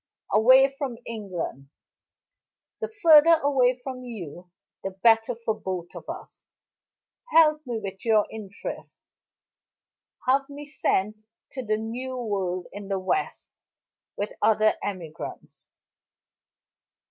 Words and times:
"Away 0.31 0.67
from 0.67 0.97
England! 1.05 1.69
The 2.79 2.87
further 2.87 3.35
away 3.43 3.77
from 3.77 4.03
you 4.03 4.49
the 4.83 4.89
better 4.89 5.35
for 5.35 5.53
both 5.53 5.93
of 5.93 6.09
us. 6.09 6.47
Help 7.29 7.63
me 7.67 7.77
with 7.79 8.03
your 8.03 8.25
interest; 8.31 8.99
have 10.25 10.49
me 10.49 10.65
sent 10.65 11.21
to 11.51 11.63
the 11.63 11.77
new 11.77 12.17
world 12.17 12.65
in 12.73 12.87
the 12.87 12.97
west, 12.97 13.51
with 14.17 14.33
other 14.41 14.73
emigrants. 14.81 15.69